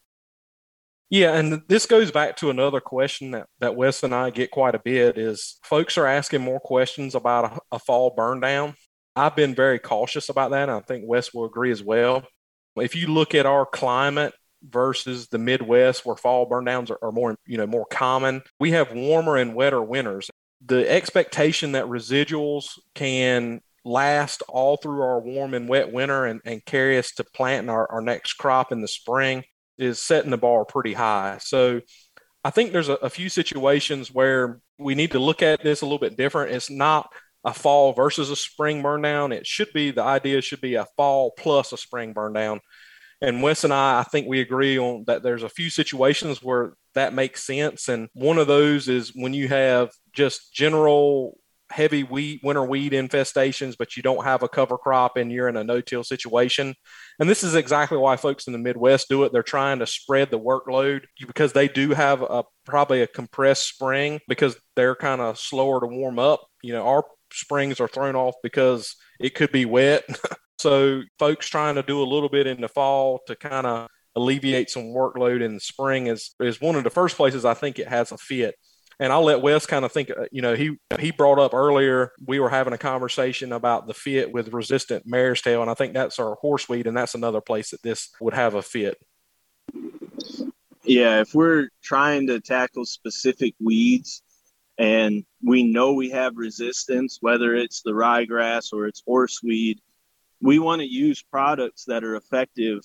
Yeah, 1.11 1.35
and 1.35 1.63
this 1.69 1.87
goes 1.87 2.11
back 2.11 2.37
to 2.39 2.51
another 2.51 2.81
question 2.81 3.33
that, 3.33 3.47
that 3.61 3.77
Wes 3.77 4.03
and 4.03 4.15
I 4.15 4.31
get 4.31 4.51
quite 4.51 4.75
a 4.75 4.81
bit 4.81 5.19
is 5.19 5.59
folks 5.63 5.99
are 5.99 6.07
asking 6.07 6.41
more 6.41 6.61
questions 6.61 7.15
about 7.15 7.45
a, 7.45 7.77
a 7.77 7.79
fall 7.79 8.15
burn 8.17 8.41
down. 8.41 8.75
I've 9.15 9.37
been 9.37 9.55
very 9.55 9.79
cautious 9.79 10.29
about 10.29 10.51
that. 10.53 10.69
I 10.69 10.81
think 10.81 11.05
Wes 11.07 11.33
will 11.33 11.45
agree 11.45 11.71
as 11.71 11.83
well. 11.83 12.25
If 12.77 12.97
you 12.97 13.07
look 13.09 13.35
at 13.35 13.47
our 13.47 13.67
climate 13.67 14.35
versus 14.69 15.29
the 15.29 15.39
Midwest 15.39 16.05
where 16.05 16.17
fall 16.17 16.47
burn 16.47 16.65
downs 16.65 16.91
are, 16.91 16.99
are 17.03 17.13
more, 17.13 17.37
you 17.47 17.57
know, 17.57 17.67
more 17.67 17.87
common, 17.87 18.43
we 18.59 18.73
have 18.73 18.93
warmer 18.93 19.37
and 19.37 19.55
wetter 19.55 19.83
winters. 19.83 20.31
The 20.65 20.91
expectation 20.91 21.73
that 21.73 21.87
residuals 21.87 22.67
can 22.95 23.61
last 23.85 24.43
all 24.49 24.77
through 24.77 25.03
our 25.03 25.21
warm 25.21 25.53
and 25.53 25.69
wet 25.69 25.93
winter 25.93 26.25
and, 26.25 26.41
and 26.45 26.65
carry 26.65 26.99
us 26.99 27.13
to 27.13 27.25
planting 27.25 27.69
our, 27.69 27.91
our 27.91 28.01
next 28.01 28.35
crop 28.35 28.73
in 28.73 28.81
the 28.81 28.89
spring 28.89 29.45
is 29.77 30.01
setting 30.01 30.31
the 30.31 30.39
bar 30.39 30.65
pretty 30.65 30.95
high. 30.95 31.39
So 31.41 31.81
I 32.43 32.51
think 32.51 32.73
there's 32.73 32.89
a, 32.89 32.95
a 32.95 33.11
few 33.11 33.29
situations 33.29 34.13
where 34.13 34.61
we 34.79 34.95
need 34.95 35.13
to 35.13 35.19
look 35.19 35.43
at 35.43 35.63
this 35.63 35.83
a 35.83 35.85
little 35.85 35.99
bit 35.99 36.17
different. 36.17 36.53
It's 36.53 36.71
not 36.71 37.11
a 37.45 37.53
fall 37.53 37.93
versus 37.93 38.31
a 38.31 38.37
spring 38.37 38.83
burn 38.83 39.03
down. 39.03 39.33
It 39.33 39.47
should 39.47 39.73
be 39.75 39.91
the 39.91 40.03
idea 40.03 40.41
should 40.41 40.61
be 40.61 40.77
a 40.77 40.87
fall 40.97 41.33
plus 41.39 41.73
a 41.73 41.77
spring 41.77 42.13
burn 42.13 42.33
down. 42.33 42.61
And 43.25 43.43
Wes 43.43 43.65
and 43.65 43.73
I, 43.73 44.01
I 44.01 44.03
think 44.03 44.27
we 44.29 44.41
agree 44.41 44.79
on 44.79 45.05
that. 45.07 45.23
There's 45.23 45.43
a 45.43 45.49
few 45.49 45.71
situations 45.71 46.43
where 46.43 46.75
that 46.95 47.15
makes 47.15 47.45
sense, 47.45 47.89
and 47.89 48.09
one 48.15 48.39
of 48.39 48.47
those 48.47 48.89
is 48.89 49.13
when 49.15 49.35
you 49.35 49.49
have 49.49 49.91
just 50.13 50.53
general 50.53 51.39
heavy 51.71 52.05
weed 52.05 52.41
winter 52.43 52.65
weed 52.65 52.93
infestations, 52.93 53.75
but 53.77 53.97
you 53.97 54.03
don't 54.03 54.25
have 54.25 54.43
a 54.43 54.49
cover 54.49 54.77
crop 54.77 55.17
and 55.17 55.33
you're 55.33 55.49
in 55.49 55.57
a 55.57 55.65
no-till 55.65 56.05
situation. 56.05 56.75
And 57.19 57.29
this 57.29 57.43
is 57.43 57.55
exactly 57.55 57.99
why 57.99 58.17
folks 58.17 58.47
in 58.47 58.53
the 58.53 58.59
Midwest 58.59 59.09
do 59.09 59.25
it. 59.25 59.33
They're 59.33 59.43
trying 59.43 59.79
to 59.79 59.87
spread 59.87 60.31
the 60.31 60.39
workload 60.39 61.05
because 61.27 61.53
they 61.53 61.67
do 61.69 61.91
have 61.91 62.23
a 62.23 62.45
probably 62.65 63.03
a 63.03 63.07
compressed 63.07 63.67
spring 63.67 64.21
because 64.29 64.57
they're 64.77 64.95
kind 64.95 65.21
of 65.21 65.39
slower 65.39 65.81
to 65.81 65.87
warm 65.87 66.19
up. 66.19 66.47
You 66.63 66.75
know, 66.75 66.87
our 66.87 67.05
springs 67.33 67.81
are 67.81 67.89
thrown 67.89 68.15
off 68.15 68.35
because 68.43 68.95
it 69.19 69.35
could 69.35 69.51
be 69.51 69.65
wet. 69.65 70.05
so 70.65 71.03
folks 71.19 71.47
trying 71.47 71.75
to 71.75 71.83
do 71.83 72.03
a 72.03 72.09
little 72.09 72.31
bit 72.31 72.47
in 72.47 72.63
the 72.63 72.69
fall 72.69 73.21
to 73.27 73.37
kind 73.37 73.67
of 73.67 73.87
alleviate 74.17 74.71
some 74.71 74.85
workload 74.85 75.43
in 75.43 75.53
the 75.53 75.61
spring 75.61 76.07
is 76.07 76.35
is 76.41 76.59
one 76.59 76.75
of 76.75 76.85
the 76.85 76.91
first 76.91 77.19
places 77.19 77.45
I 77.45 77.53
think 77.53 77.79
it 77.79 77.89
has 77.89 78.13
a 78.13 78.17
fit. 78.17 78.55
And 78.99 79.13
I'll 79.13 79.25
let 79.25 79.43
Wes 79.43 79.67
kind 79.67 79.85
of 79.85 79.93
think. 79.93 80.11
Uh, 80.11 80.25
you 80.33 80.41
know, 80.41 80.55
he 80.55 80.79
he 80.99 81.11
brought 81.11 81.39
up 81.39 81.53
earlier 81.53 82.13
we 82.27 82.41
were 82.41 82.49
having 82.49 82.73
a 82.73 82.79
conversation 82.79 83.53
about 83.53 83.87
the 83.87 83.93
fit 83.93 84.33
with 84.33 84.55
resistant 84.55 85.05
mare's 85.07 85.43
tail, 85.43 85.61
and 85.61 85.71
I 85.71 85.75
think 85.75 85.93
that's 85.93 86.19
our 86.19 86.39
horseweed, 86.43 86.87
and 86.87 86.97
that's 86.97 87.15
another 87.15 87.43
place 87.43 87.71
that 87.73 87.83
this 87.83 88.09
would 88.19 88.33
have 88.33 88.55
a 88.55 88.63
fit. 88.63 88.97
Yeah, 90.85 91.21
if 91.21 91.35
we're 91.35 91.69
trying 91.83 92.27
to 92.29 92.41
tackle 92.41 92.87
specific 92.87 93.55
weeds, 93.61 94.23
and 94.79 95.27
we 95.43 95.63
know 95.63 95.93
we 95.93 96.09
have 96.11 96.39
resistance, 96.39 97.19
whether 97.21 97.55
it's 97.55 97.83
the 97.83 97.93
ryegrass 97.93 98.73
or 98.73 98.87
it's 98.87 99.03
horseweed, 99.07 99.81
we 100.45 100.59
want 100.59 100.83
to 100.83 100.87
use 100.87 101.23
products 101.23 101.87
that 101.87 102.05
are 102.05 102.17
effective 102.17 102.81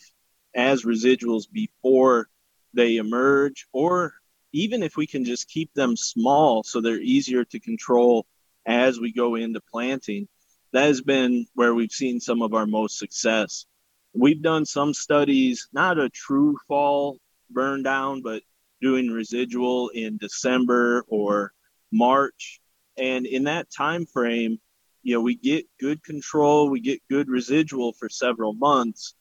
as 0.56 0.86
residuals 0.86 1.44
before 1.52 2.30
they 2.74 2.96
emerge 2.96 3.68
or 3.74 4.14
even 4.54 4.82
if 4.82 4.96
we 4.96 5.06
can 5.06 5.26
just 5.26 5.50
keep 5.50 5.74
them 5.74 5.98
small 5.98 6.64
so 6.64 6.80
they're 6.80 7.02
easier 7.02 7.44
to 7.44 7.60
control 7.60 8.26
as 8.66 8.98
we 8.98 9.12
go 9.12 9.36
into 9.36 9.60
planting, 9.60 10.26
that 10.72 10.86
has 10.86 11.02
been 11.02 11.48
where 11.54 11.74
we've 11.74 11.92
seen 11.92 12.22
some 12.22 12.42
of 12.42 12.54
our 12.54 12.66
most 12.66 12.98
success. 12.98 13.66
We've 14.14 14.42
done 14.42 14.66
some 14.66 14.94
studies, 14.94 15.68
not 15.74 16.00
a 16.00 16.10
true 16.10 16.56
fall 16.66 17.18
burn 17.50 17.84
down, 17.84 18.22
but 18.22 18.42
doing 18.82 19.10
residual 19.10 19.90
in 19.90 20.18
December 20.18 21.04
or 21.10 21.52
March. 21.92 22.62
And 22.98 23.26
in 23.26 23.44
that 23.44 23.68
time 23.70 24.06
frame, 24.06 24.62
you 25.10 25.16
know, 25.16 25.22
we 25.22 25.34
get 25.34 25.66
good 25.80 26.04
control, 26.04 26.70
we 26.70 26.82
get 26.82 27.02
good 27.10 27.30
residual 27.30 27.94
for 27.94 28.10
several 28.10 28.54
months. 28.54 29.16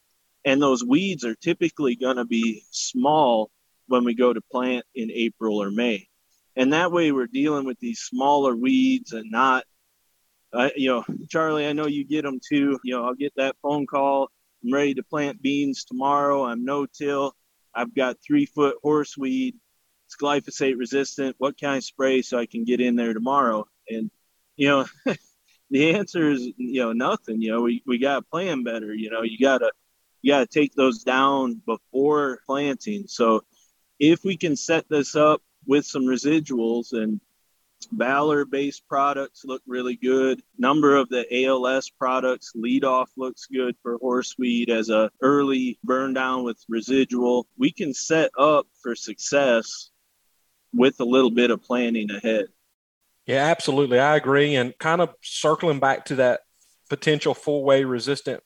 And 0.44 0.60
those 0.60 0.84
weeds 0.84 1.24
are 1.24 1.34
typically 1.34 1.96
going 1.96 2.18
to 2.18 2.26
be 2.26 2.62
small 2.70 3.50
when 3.86 4.04
we 4.04 4.14
go 4.14 4.30
to 4.30 4.42
plant 4.52 4.84
in 4.94 5.10
April 5.10 5.62
or 5.62 5.70
May. 5.70 6.06
And 6.56 6.74
that 6.74 6.92
way 6.92 7.10
we're 7.10 7.26
dealing 7.26 7.64
with 7.64 7.78
these 7.80 8.00
smaller 8.00 8.54
weeds 8.54 9.14
and 9.14 9.30
not, 9.30 9.64
uh, 10.52 10.68
you 10.76 10.90
know, 10.90 11.04
Charlie, 11.30 11.66
I 11.66 11.72
know 11.72 11.86
you 11.86 12.04
get 12.04 12.22
them 12.22 12.38
too. 12.46 12.78
You 12.84 12.96
know, 12.96 13.06
I'll 13.06 13.14
get 13.14 13.32
that 13.36 13.56
phone 13.62 13.86
call. 13.86 14.28
I'm 14.62 14.74
ready 14.74 14.92
to 14.92 15.02
plant 15.02 15.40
beans 15.40 15.84
tomorrow. 15.86 16.44
I'm 16.44 16.66
no 16.66 16.84
till. 16.84 17.34
I've 17.74 17.94
got 17.94 18.18
three 18.22 18.44
foot 18.44 18.76
horseweed. 18.84 19.54
It's 20.04 20.16
glyphosate 20.20 20.76
resistant. 20.76 21.36
What 21.38 21.56
can 21.56 21.70
I 21.70 21.78
spray 21.78 22.20
so 22.20 22.38
I 22.38 22.44
can 22.44 22.64
get 22.64 22.82
in 22.82 22.94
there 22.94 23.14
tomorrow? 23.14 23.66
And, 23.88 24.10
you 24.56 24.68
know, 24.68 24.86
the 25.70 25.94
answer 25.94 26.30
is, 26.30 26.46
you 26.56 26.82
know, 26.82 26.92
nothing. 26.92 27.40
You 27.42 27.52
know, 27.52 27.62
we, 27.62 27.82
we 27.86 27.98
got 27.98 28.16
to 28.16 28.22
plan 28.22 28.64
better. 28.64 28.94
You 28.94 29.10
know, 29.10 29.22
you 29.22 29.38
got 29.38 29.58
to, 29.58 29.70
you 30.22 30.32
got 30.32 30.40
to 30.40 30.46
take 30.46 30.74
those 30.74 31.04
down 31.04 31.60
before 31.66 32.40
planting. 32.46 33.04
So 33.06 33.42
if 33.98 34.24
we 34.24 34.36
can 34.36 34.56
set 34.56 34.88
this 34.88 35.14
up 35.16 35.42
with 35.66 35.84
some 35.84 36.04
residuals 36.04 36.92
and 36.92 37.20
Valor 37.92 38.44
based 38.44 38.86
products 38.88 39.44
look 39.44 39.62
really 39.66 39.96
good. 39.96 40.42
Number 40.58 40.96
of 40.96 41.08
the 41.08 41.44
ALS 41.44 41.88
products, 41.90 42.52
LeadOff 42.56 43.06
looks 43.16 43.46
good 43.46 43.76
for 43.82 43.98
horseweed 43.98 44.68
as 44.68 44.90
a 44.90 45.10
early 45.20 45.78
burn 45.84 46.12
down 46.12 46.44
with 46.44 46.62
residual. 46.68 47.46
We 47.56 47.70
can 47.70 47.94
set 47.94 48.30
up 48.36 48.66
for 48.82 48.94
success 48.94 49.90
with 50.74 51.00
a 51.00 51.04
little 51.04 51.30
bit 51.30 51.50
of 51.50 51.62
planning 51.62 52.10
ahead. 52.10 52.46
Yeah, 53.28 53.44
absolutely. 53.44 54.00
I 54.00 54.16
agree. 54.16 54.56
And 54.56 54.72
kind 54.78 55.02
of 55.02 55.10
circling 55.22 55.80
back 55.80 56.06
to 56.06 56.16
that 56.16 56.40
potential 56.88 57.34
four 57.34 57.62
way 57.62 57.84
resistant 57.84 58.42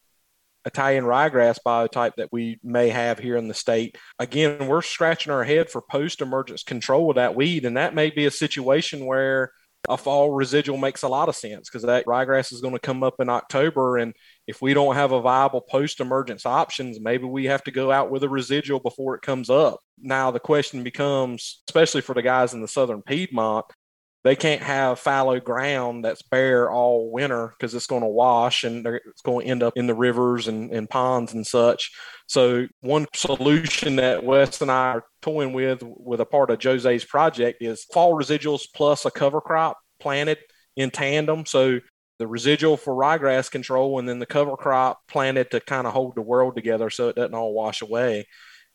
Italian 0.65 1.05
ryegrass 1.05 1.59
biotype 1.65 2.17
that 2.17 2.31
we 2.33 2.59
may 2.65 2.89
have 2.89 3.21
here 3.21 3.37
in 3.37 3.47
the 3.47 3.55
state. 3.55 3.97
Again, 4.19 4.67
we're 4.67 4.83
scratching 4.83 5.33
our 5.33 5.45
head 5.45 5.71
for 5.71 5.83
post 5.83 6.21
emergence 6.21 6.65
control 6.65 7.11
of 7.11 7.17
that 7.17 7.37
weed. 7.37 7.65
And 7.65 7.77
that 7.77 7.95
may 7.95 8.11
be 8.11 8.27
a 8.27 8.31
situation 8.31 9.07
where 9.07 9.53
a 9.89 9.97
fall 9.97 10.33
residual 10.33 10.79
makes 10.79 11.03
a 11.03 11.09
lot 11.09 11.29
of 11.29 11.37
sense 11.37 11.69
because 11.69 11.83
that 11.83 12.07
ryegrass 12.07 12.53
is 12.53 12.61
going 12.61 12.75
to 12.75 12.81
come 12.81 13.05
up 13.05 13.21
in 13.21 13.29
October. 13.29 13.99
And 13.99 14.15
if 14.49 14.61
we 14.61 14.75
don't 14.75 14.97
have 14.97 15.13
a 15.13 15.21
viable 15.21 15.61
post 15.61 16.01
emergence 16.01 16.45
options, 16.45 16.99
maybe 17.01 17.25
we 17.25 17.45
have 17.45 17.63
to 17.65 17.71
go 17.71 17.93
out 17.93 18.11
with 18.11 18.25
a 18.25 18.29
residual 18.29 18.81
before 18.81 19.15
it 19.15 19.23
comes 19.23 19.49
up. 19.49 19.79
Now, 20.01 20.33
the 20.33 20.41
question 20.41 20.83
becomes, 20.83 21.63
especially 21.69 22.01
for 22.01 22.15
the 22.15 22.23
guys 22.23 22.53
in 22.53 22.63
the 22.63 22.69
southern 22.69 23.03
Piedmont, 23.03 23.67
they 24.25 24.37
can't 24.37 24.63
have 24.63 25.01
fallow 25.01 25.41
ground 25.41 26.05
that's 26.05 26.23
bare 26.23 26.71
all 26.71 27.11
winter 27.11 27.49
because 27.49 27.75
it's 27.75 27.89
going 27.89 28.03
to 28.03 28.09
wash 28.09 28.63
and 28.63 28.87
it's 28.87 29.23
going 29.23 29.45
to 29.45 29.51
end 29.51 29.63
up 29.63 29.73
in 29.77 29.87
the 29.87 29.95
rivers 29.95 30.47
and, 30.47 30.71
and 30.71 30.89
ponds 30.89 31.35
and 31.35 31.47
such. 31.47 31.93
So 32.29 32.69
one 32.81 33.07
solution 33.15 33.97
that 33.97 34.23
Wes 34.23 34.61
and 34.61 34.71
I 34.71 34.93
are 34.93 35.05
toying 35.23 35.53
with 35.53 35.83
with 35.83 36.21
a 36.21 36.25
part 36.25 36.51
of 36.51 36.63
Jose's 36.63 37.05
project 37.05 37.63
is 37.63 37.85
fall 37.93 38.15
residuals 38.15 38.63
plus 38.75 39.05
a 39.05 39.11
cover 39.11 39.41
crop 39.41 39.79
planted 40.01 40.39
in 40.77 40.91
tandem. 40.91 41.45
So 41.45 41.81
the 42.19 42.27
residual 42.29 42.77
for 42.77 42.95
ryegrass 42.95 43.51
control 43.51 43.99
and 43.99 44.09
then 44.09 44.21
the 44.21 44.27
cover 44.27 44.57
crop 44.57 45.01
planted 45.09 45.51
to 45.51 45.61
kind 45.61 45.87
of 45.87 45.93
hold 45.93 46.15
the 46.15 46.23
world 46.23 46.55
together 46.55 46.91
so 46.91 47.09
it 47.09 47.17
doesn't 47.17 47.35
all 47.35 47.53
wash 47.53 47.83
away. 47.83 48.27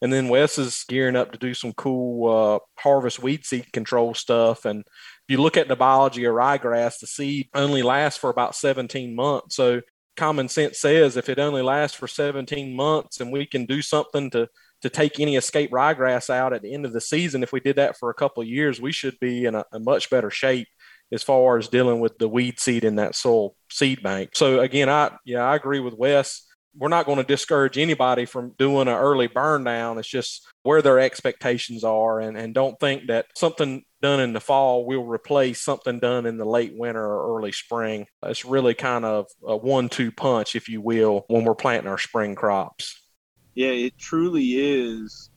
And 0.02 0.14
then 0.14 0.28
Wes 0.28 0.60
is 0.60 0.86
gearing 0.88 1.16
up 1.16 1.32
to 1.32 1.40
do 1.40 1.54
some 1.54 1.74
cool 1.74 2.30
uh, 2.30 2.60
harvest 2.80 3.22
weed 3.22 3.46
seed 3.46 3.72
control 3.74 4.14
stuff. 4.14 4.66
And 4.66 4.84
you 5.28 5.42
look 5.42 5.58
at 5.58 5.68
the 5.68 5.76
biology 5.76 6.26
of 6.26 6.34
ryegrass, 6.34 7.00
the 7.00 7.08
seed 7.08 7.50
only 7.54 7.84
lasts 7.84 8.20
for 8.20 8.30
about 8.30 8.56
17 8.56 9.16
months. 9.16 9.56
So 9.56 9.82
common 10.16 10.50
sense 10.50 10.80
says 10.80 11.16
if 11.16 11.30
it 11.30 11.40
only 11.40 11.62
lasts 11.62 11.96
for 11.96 12.08
17 12.08 12.76
months 12.76 13.20
and 13.20 13.32
we 13.32 13.46
can 13.46 13.66
do 13.66 13.82
something 13.82 14.30
to 14.32 14.50
to 14.82 14.90
take 14.92 15.20
any 15.20 15.36
escape 15.36 15.72
ryegrass 15.72 16.30
out 16.30 16.54
at 16.54 16.62
the 16.62 16.72
end 16.72 16.86
of 16.86 16.94
the 16.94 17.02
season, 17.02 17.42
if 17.42 17.52
we 17.52 17.60
did 17.60 17.78
that 17.78 17.98
for 17.98 18.12
a 18.12 18.14
couple 18.14 18.44
of 18.44 18.50
years, 18.50 18.80
we 18.80 18.92
should 18.92 19.20
be 19.20 19.46
in 19.46 19.56
a, 19.56 19.66
a 19.72 19.80
much 19.80 20.08
better 20.12 20.30
shape 20.30 20.68
as 21.12 21.24
far 21.24 21.58
as 21.58 21.68
dealing 21.68 22.00
with 22.00 22.16
the 22.20 22.30
weed 22.30 22.60
seed 22.60 22.84
in 22.84 22.98
that 22.98 23.16
soil 23.16 23.56
seed 23.72 24.04
bank. 24.04 24.32
So 24.36 24.60
again, 24.60 24.88
I 24.88 25.16
yeah, 25.26 25.44
I 25.44 25.56
agree 25.56 25.80
with 25.80 25.96
Wes 25.96 26.47
we're 26.78 26.90
not 26.90 27.06
going 27.06 27.18
to 27.18 27.24
discourage 27.24 27.78
anybody 27.78 28.26
from 28.26 28.54
doing 28.58 28.88
an 28.88 28.94
early 28.94 29.28
burn 29.28 29.64
down. 29.64 29.98
It's 29.98 30.08
just 30.08 30.46
where 30.64 30.82
their 30.82 31.00
expectations 31.00 31.84
are, 31.84 32.20
and, 32.20 32.38
and 32.38 32.54
don't 32.54 32.80
think 32.80 33.08
that 33.08 33.26
something 33.36 33.84
done 34.02 34.20
in 34.20 34.34
the 34.34 34.40
fall 34.40 34.86
will 34.86 35.06
replace 35.06 35.62
something 35.62 36.00
done 36.00 36.26
in 36.26 36.38
the 36.38 36.46
late 36.46 36.74
winter 36.76 37.04
or 37.04 37.38
early 37.38 37.52
spring. 37.52 38.06
It's 38.24 38.46
really 38.46 38.76
kind 38.76 39.06
of 39.06 39.28
a 39.46 39.58
one 39.58 39.90
two 39.90 40.12
punch, 40.12 40.56
if 40.56 40.70
you 40.70 40.82
will, 40.82 41.26
when 41.28 41.44
we're 41.44 41.56
planting 41.56 41.90
our 41.90 41.98
spring 41.98 42.36
crops. 42.36 43.02
Yeah, 43.56 43.70
it 43.70 43.98
truly 43.98 44.52
is 44.52 45.32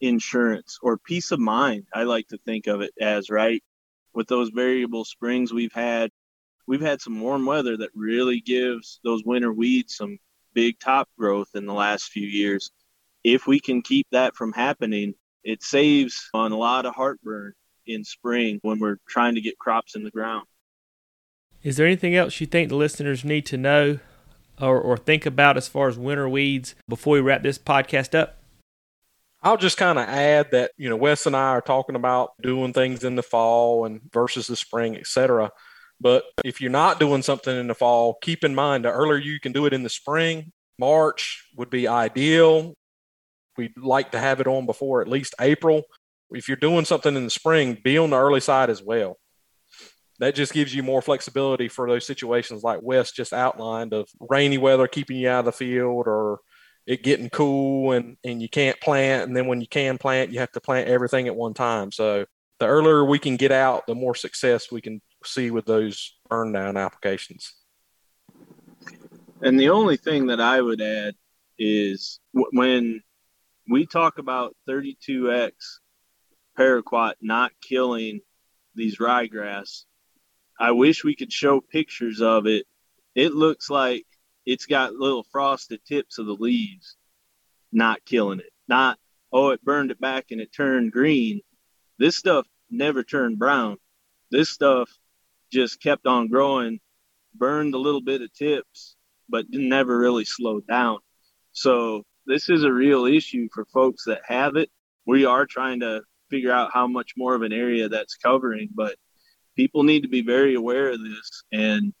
insurance 0.00 0.78
or 0.82 0.96
peace 0.96 1.30
of 1.30 1.40
mind. 1.40 1.84
I 1.94 2.04
like 2.04 2.28
to 2.28 2.38
think 2.38 2.66
of 2.66 2.80
it 2.80 2.92
as, 3.00 3.28
right? 3.28 3.62
With 4.14 4.28
those 4.28 4.48
variable 4.48 5.04
springs 5.04 5.52
we've 5.52 5.74
had, 5.74 6.10
we've 6.66 6.80
had 6.80 7.02
some 7.02 7.20
warm 7.20 7.44
weather 7.44 7.76
that 7.76 7.90
really 7.94 8.40
gives 8.40 8.98
those 9.04 9.24
winter 9.24 9.52
weeds 9.52 9.96
some 9.96 10.18
big 10.56 10.80
top 10.80 11.08
growth 11.18 11.50
in 11.54 11.66
the 11.66 11.74
last 11.74 12.08
few 12.08 12.26
years. 12.26 12.70
If 13.22 13.46
we 13.46 13.60
can 13.60 13.82
keep 13.82 14.06
that 14.10 14.34
from 14.34 14.54
happening, 14.54 15.14
it 15.44 15.62
saves 15.62 16.30
on 16.32 16.50
a 16.50 16.56
lot 16.56 16.86
of 16.86 16.94
heartburn 16.94 17.52
in 17.86 18.02
spring 18.04 18.58
when 18.62 18.80
we're 18.80 18.96
trying 19.06 19.34
to 19.34 19.42
get 19.42 19.58
crops 19.58 19.94
in 19.94 20.02
the 20.02 20.10
ground. 20.10 20.46
Is 21.62 21.76
there 21.76 21.86
anything 21.86 22.16
else 22.16 22.40
you 22.40 22.46
think 22.46 22.70
the 22.70 22.76
listeners 22.76 23.22
need 23.22 23.44
to 23.46 23.58
know 23.58 23.98
or, 24.58 24.80
or 24.80 24.96
think 24.96 25.26
about 25.26 25.58
as 25.58 25.68
far 25.68 25.88
as 25.88 25.98
winter 25.98 26.28
weeds 26.28 26.74
before 26.88 27.14
we 27.14 27.20
wrap 27.20 27.42
this 27.42 27.58
podcast 27.58 28.18
up? 28.18 28.38
I'll 29.42 29.58
just 29.58 29.76
kind 29.76 29.98
of 29.98 30.08
add 30.08 30.50
that, 30.52 30.72
you 30.78 30.88
know, 30.88 30.96
Wes 30.96 31.26
and 31.26 31.36
I 31.36 31.50
are 31.50 31.60
talking 31.60 31.96
about 31.96 32.30
doing 32.40 32.72
things 32.72 33.04
in 33.04 33.14
the 33.14 33.22
fall 33.22 33.84
and 33.84 34.00
versus 34.10 34.46
the 34.46 34.56
spring, 34.56 34.96
et 34.96 35.06
cetera. 35.06 35.50
But 36.00 36.24
if 36.44 36.60
you're 36.60 36.70
not 36.70 37.00
doing 37.00 37.22
something 37.22 37.56
in 37.56 37.68
the 37.68 37.74
fall, 37.74 38.18
keep 38.22 38.44
in 38.44 38.54
mind 38.54 38.84
the 38.84 38.90
earlier 38.90 39.18
you 39.18 39.40
can 39.40 39.52
do 39.52 39.66
it 39.66 39.72
in 39.72 39.82
the 39.82 39.88
spring, 39.88 40.52
March 40.78 41.44
would 41.56 41.70
be 41.70 41.88
ideal. 41.88 42.74
We'd 43.56 43.78
like 43.78 44.12
to 44.12 44.18
have 44.18 44.40
it 44.40 44.46
on 44.46 44.66
before 44.66 45.00
at 45.00 45.08
least 45.08 45.34
April. 45.40 45.82
if 46.30 46.48
you're 46.48 46.56
doing 46.56 46.84
something 46.84 47.16
in 47.16 47.24
the 47.24 47.30
spring, 47.30 47.78
be 47.82 47.96
on 47.96 48.10
the 48.10 48.16
early 48.16 48.40
side 48.40 48.68
as 48.68 48.82
well. 48.82 49.16
That 50.18 50.34
just 50.34 50.52
gives 50.52 50.74
you 50.74 50.82
more 50.82 51.00
flexibility 51.00 51.68
for 51.68 51.88
those 51.88 52.06
situations 52.06 52.62
like 52.62 52.80
Wes 52.82 53.12
just 53.12 53.32
outlined 53.32 53.92
of 53.92 54.08
rainy 54.18 54.58
weather 54.58 54.88
keeping 54.88 55.18
you 55.18 55.28
out 55.28 55.40
of 55.40 55.44
the 55.46 55.52
field 55.52 56.06
or 56.06 56.40
it 56.86 57.02
getting 57.02 57.30
cool 57.30 57.92
and, 57.92 58.16
and 58.24 58.40
you 58.40 58.48
can't 58.48 58.80
plant. 58.80 59.28
And 59.28 59.36
then 59.36 59.46
when 59.46 59.60
you 59.60 59.66
can 59.68 59.98
plant, 59.98 60.32
you 60.32 60.40
have 60.40 60.52
to 60.52 60.60
plant 60.60 60.88
everything 60.88 61.26
at 61.26 61.36
one 61.36 61.54
time. 61.54 61.92
So 61.92 62.26
the 62.58 62.66
earlier 62.66 63.04
we 63.04 63.18
can 63.18 63.36
get 63.36 63.52
out, 63.52 63.86
the 63.86 63.94
more 63.94 64.14
success 64.14 64.70
we 64.72 64.80
can 64.80 65.00
see 65.26 65.50
with 65.50 65.66
those 65.66 66.14
burn 66.28 66.52
down 66.52 66.76
applications. 66.76 67.52
And 69.42 69.60
the 69.60 69.70
only 69.70 69.96
thing 69.96 70.26
that 70.26 70.40
I 70.40 70.60
would 70.60 70.80
add 70.80 71.14
is 71.58 72.20
when 72.32 73.02
we 73.68 73.86
talk 73.86 74.18
about 74.18 74.56
32X 74.68 75.52
paraquat 76.58 77.14
not 77.20 77.52
killing 77.60 78.20
these 78.74 78.98
ryegrass, 78.98 79.84
I 80.58 80.70
wish 80.70 81.04
we 81.04 81.14
could 81.14 81.32
show 81.32 81.60
pictures 81.60 82.20
of 82.20 82.46
it. 82.46 82.66
It 83.14 83.34
looks 83.34 83.68
like 83.68 84.06
it's 84.46 84.66
got 84.66 84.94
little 84.94 85.24
frosted 85.24 85.84
tips 85.84 86.18
of 86.18 86.26
the 86.26 86.34
leaves, 86.34 86.96
not 87.72 88.04
killing 88.04 88.40
it. 88.40 88.52
Not, 88.68 88.98
oh, 89.32 89.50
it 89.50 89.64
burned 89.64 89.90
it 89.90 90.00
back 90.00 90.26
and 90.30 90.40
it 90.40 90.52
turned 90.52 90.92
green. 90.92 91.40
This 91.98 92.16
stuff 92.16 92.46
never 92.70 93.02
turned 93.02 93.38
brown. 93.38 93.78
This 94.30 94.50
stuff 94.50 94.90
just 95.56 95.82
kept 95.82 96.06
on 96.06 96.28
growing, 96.28 96.78
burned 97.34 97.74
a 97.74 97.78
little 97.78 98.02
bit 98.02 98.20
of 98.20 98.32
tips, 98.34 98.94
but 99.26 99.46
never 99.48 99.96
really 99.96 100.26
slowed 100.26 100.66
down. 100.66 100.98
So 101.52 102.04
this 102.26 102.50
is 102.50 102.62
a 102.62 102.72
real 102.72 103.06
issue 103.06 103.48
for 103.54 103.64
folks 103.64 104.04
that 104.04 104.20
have 104.26 104.56
it. 104.56 104.70
We 105.06 105.24
are 105.24 105.46
trying 105.46 105.80
to 105.80 106.02
figure 106.28 106.52
out 106.52 106.72
how 106.74 106.86
much 106.86 107.12
more 107.16 107.34
of 107.34 107.40
an 107.40 107.54
area 107.54 107.88
that's 107.88 108.16
covering, 108.16 108.68
but 108.74 108.96
people 109.56 109.82
need 109.82 110.02
to 110.02 110.08
be 110.08 110.20
very 110.20 110.54
aware 110.54 110.90
of 110.90 111.00
this 111.00 111.42
and 111.52 111.94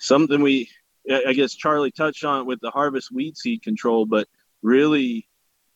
something 0.00 0.42
we 0.42 0.68
I 1.10 1.32
guess 1.32 1.54
Charlie 1.54 1.92
touched 1.92 2.24
on 2.24 2.40
it 2.40 2.46
with 2.46 2.60
the 2.60 2.70
harvest 2.70 3.10
weed 3.10 3.34
seed 3.38 3.62
control, 3.62 4.04
but 4.04 4.28
really 4.62 5.26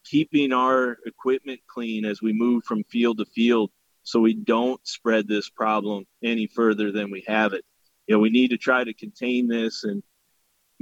keeping 0.05 0.53
our 0.53 0.99
equipment 1.07 1.61
clean 1.67 2.05
as 2.05 2.21
we 2.21 2.35
move 2.35 2.65
from 2.65 2.85
field 2.85 3.17
to 3.19 3.25
field 3.25 3.71
so 4.03 4.21
we 4.21 4.35
don't 4.35 4.85
spread 4.87 5.29
this 5.29 5.49
problem 5.49 6.05
any 6.23 6.47
further 6.47 6.91
than 6.93 7.11
we 7.11 7.25
have 7.27 7.53
it. 7.53 7.65
You 8.07 8.17
know, 8.17 8.21
we 8.21 8.31
need 8.31 8.49
to 8.49 8.59
try 8.59 8.85
to 8.85 8.95
contain 8.95 9.49
this 9.49 9.85
and 9.85 10.03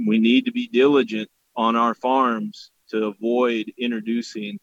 we 0.07 0.19
need 0.19 0.45
to 0.45 0.51
be 0.51 0.67
diligent 0.67 1.29
on 1.55 1.75
our 1.75 1.93
farms 1.93 2.71
to 2.89 3.05
avoid 3.05 3.71
introducing 3.77 4.59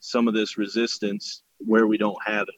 some 0.00 0.28
of 0.28 0.34
this 0.34 0.56
resistance 0.56 1.42
where 1.58 1.86
we 1.86 1.98
don't 1.98 2.18
have 2.24 2.46
it. 2.48 2.54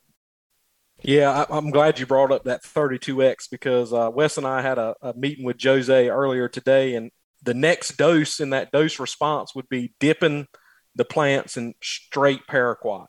Yeah, 1.03 1.47
I, 1.51 1.57
am 1.57 1.71
glad 1.71 1.99
you 1.99 2.07
brought 2.07 2.31
up 2.31 2.45
that 2.45 2.63
32X 2.63 3.49
because 3.51 3.93
uh, 3.93 4.11
Wes 4.13 4.37
and 4.37 4.47
I 4.47 4.61
had 4.61 4.79
a, 4.79 4.95
a 5.01 5.15
meeting 5.15 5.47
with 5.47 5.63
Jose 5.63 6.09
earlier 6.09 6.47
today, 6.47 6.95
and 6.95 7.11
the 7.43 7.55
next 7.55 7.97
dose 7.97 8.39
in 8.39 8.51
that 8.51 8.71
dose 8.71 9.01
response 9.01 9.55
would 9.55 9.69
be 9.71 9.95
dipping 9.99 10.47
the 10.95 11.07
plants 11.07 11.57
in 11.57 11.75
straight 11.83 12.47
paraquat. 12.47 13.07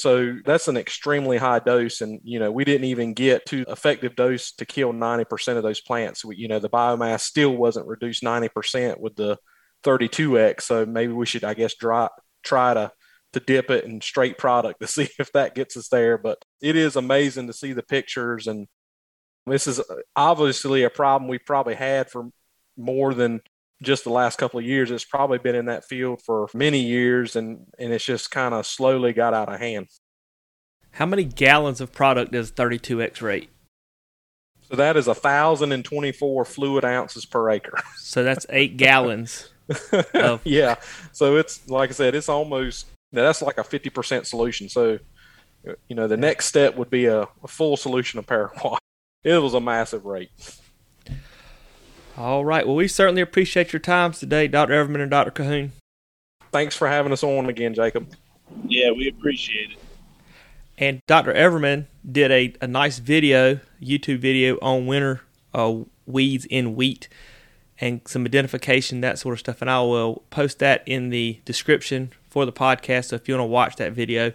So 0.00 0.38
that's 0.44 0.68
an 0.68 0.76
extremely 0.76 1.36
high 1.36 1.58
dose. 1.58 2.00
And, 2.00 2.20
you 2.24 2.38
know, 2.38 2.50
we 2.50 2.64
didn't 2.64 2.86
even 2.86 3.14
get 3.14 3.46
to 3.46 3.64
effective 3.68 4.16
dose 4.16 4.52
to 4.52 4.64
kill 4.64 4.92
90% 4.92 5.56
of 5.56 5.62
those 5.62 5.80
plants. 5.80 6.24
We, 6.24 6.36
you 6.36 6.48
know, 6.48 6.58
the 6.58 6.70
biomass 6.70 7.20
still 7.20 7.56
wasn't 7.56 7.86
reduced 7.86 8.22
90% 8.22 8.98
with 9.00 9.16
the 9.16 9.38
32X. 9.84 10.62
So 10.62 10.86
maybe 10.86 11.12
we 11.12 11.26
should, 11.26 11.44
I 11.44 11.54
guess, 11.54 11.74
try, 11.74 12.08
try 12.42 12.74
to 12.74 12.92
to 13.32 13.40
dip 13.40 13.70
it 13.70 13.84
in 13.84 14.00
straight 14.00 14.38
product 14.38 14.80
to 14.80 14.86
see 14.88 15.08
if 15.18 15.32
that 15.32 15.54
gets 15.54 15.76
us 15.76 15.88
there. 15.88 16.18
But 16.18 16.38
it 16.60 16.76
is 16.76 16.96
amazing 16.96 17.46
to 17.46 17.52
see 17.52 17.72
the 17.72 17.82
pictures. 17.82 18.46
And 18.46 18.66
this 19.46 19.66
is 19.66 19.80
uh, 19.80 19.96
obviously 20.16 20.82
a 20.82 20.90
problem 20.90 21.28
we've 21.28 21.44
probably 21.46 21.74
had 21.74 22.10
for 22.10 22.28
more 22.76 23.14
than 23.14 23.40
just 23.82 24.04
the 24.04 24.10
last 24.10 24.38
couple 24.38 24.60
of 24.60 24.66
years. 24.66 24.90
It's 24.90 25.04
probably 25.04 25.38
been 25.38 25.54
in 25.54 25.66
that 25.66 25.84
field 25.84 26.22
for 26.22 26.48
many 26.54 26.80
years 26.80 27.36
and, 27.36 27.66
and 27.78 27.92
it's 27.92 28.04
just 28.04 28.30
kind 28.30 28.54
of 28.54 28.66
slowly 28.66 29.12
got 29.12 29.34
out 29.34 29.52
of 29.52 29.58
hand. 29.58 29.88
How 30.92 31.06
many 31.06 31.24
gallons 31.24 31.80
of 31.80 31.92
product 31.92 32.32
does 32.32 32.50
32X 32.50 33.22
rate? 33.22 33.50
So 34.68 34.76
that 34.76 34.96
is 34.96 35.06
a 35.06 35.14
1,024 35.14 36.44
fluid 36.44 36.84
ounces 36.84 37.24
per 37.24 37.50
acre. 37.50 37.78
So 37.96 38.24
that's 38.24 38.44
eight 38.50 38.76
gallons. 38.76 39.50
Of- 40.14 40.40
yeah. 40.44 40.76
So 41.12 41.36
it's 41.36 41.68
like 41.68 41.90
I 41.90 41.92
said, 41.92 42.16
it's 42.16 42.28
almost 42.28 42.86
that's 43.12 43.40
like 43.40 43.58
a 43.58 43.62
50% 43.62 44.26
solution. 44.26 44.68
So, 44.68 44.98
you 45.88 45.96
know, 45.96 46.08
the 46.08 46.16
next 46.16 46.46
step 46.46 46.76
would 46.76 46.90
be 46.90 47.06
a, 47.06 47.22
a 47.22 47.48
full 47.48 47.76
solution 47.76 48.18
of 48.18 48.26
paraquat. 48.26 48.78
It 49.22 49.36
was 49.36 49.52
a 49.52 49.60
massive 49.60 50.06
rate. 50.06 50.30
All 52.16 52.44
right. 52.44 52.66
Well, 52.66 52.76
we 52.76 52.88
certainly 52.88 53.22
appreciate 53.22 53.72
your 53.72 53.80
times 53.80 54.18
today, 54.18 54.48
Dr. 54.48 54.72
Everman 54.72 55.00
and 55.00 55.10
Dr. 55.10 55.30
Cahoon. 55.30 55.70
Thanks 56.52 56.76
for 56.76 56.88
having 56.88 57.12
us 57.12 57.22
on 57.22 57.48
again, 57.48 57.74
Jacob. 57.74 58.12
Yeah, 58.66 58.90
we 58.90 59.08
appreciate 59.08 59.70
it. 59.70 59.78
And 60.76 61.00
Dr. 61.06 61.32
Everman 61.32 61.86
did 62.10 62.30
a, 62.30 62.54
a 62.60 62.66
nice 62.66 62.98
video, 62.98 63.60
YouTube 63.82 64.18
video 64.18 64.58
on 64.60 64.86
winter 64.86 65.20
uh, 65.54 65.76
weeds 66.06 66.46
in 66.46 66.74
wheat 66.74 67.08
and 67.80 68.00
some 68.06 68.24
identification, 68.24 69.00
that 69.00 69.18
sort 69.18 69.34
of 69.34 69.40
stuff. 69.40 69.60
And 69.60 69.70
I 69.70 69.80
will 69.80 70.22
post 70.30 70.58
that 70.58 70.82
in 70.86 71.10
the 71.10 71.40
description 71.44 72.12
for 72.28 72.44
the 72.44 72.52
podcast. 72.52 73.06
So 73.06 73.16
if 73.16 73.28
you 73.28 73.34
want 73.34 73.42
to 73.42 73.52
watch 73.52 73.76
that 73.76 73.92
video, 73.92 74.28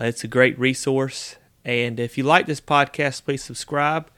uh, 0.00 0.04
it's 0.04 0.24
a 0.24 0.28
great 0.28 0.58
resource. 0.58 1.36
And 1.64 1.98
if 1.98 2.16
you 2.18 2.24
like 2.24 2.46
this 2.46 2.60
podcast, 2.60 3.24
please 3.24 3.42
subscribe 3.42 4.10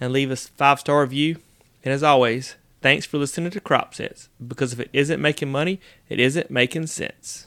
and 0.00 0.12
leave 0.12 0.30
us 0.30 0.48
five 0.48 0.80
star 0.80 1.02
review. 1.02 1.38
And 1.84 1.92
as 1.92 2.02
always, 2.02 2.56
thanks 2.82 3.06
for 3.06 3.18
listening 3.18 3.50
to 3.50 3.60
Crop 3.60 3.94
Sense 3.94 4.28
because 4.46 4.72
if 4.72 4.80
it 4.80 4.90
isn't 4.92 5.20
making 5.20 5.50
money, 5.50 5.80
it 6.08 6.20
isn't 6.20 6.50
making 6.50 6.86
sense. 6.86 7.46